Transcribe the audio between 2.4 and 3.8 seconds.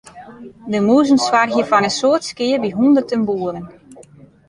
by hûnderten boeren.